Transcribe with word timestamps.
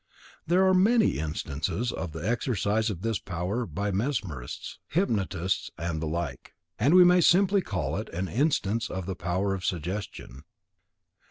There 0.47 0.65
are 0.67 0.73
many 0.73 1.19
instances 1.19 1.91
of 1.91 2.11
the 2.11 2.27
exercise 2.27 2.89
of 2.89 3.03
this 3.03 3.19
power, 3.19 3.67
by 3.67 3.91
mesmerists, 3.91 4.79
hypnotists 4.87 5.69
and 5.77 6.01
the 6.01 6.07
like; 6.07 6.55
and 6.79 6.95
we 6.95 7.03
may 7.03 7.21
simply 7.21 7.61
call 7.61 7.95
it 7.97 8.09
an 8.09 8.27
instance 8.27 8.89
of 8.89 9.05
the 9.05 9.15
power 9.15 9.53
of 9.53 9.63
suggestion. 9.63 10.43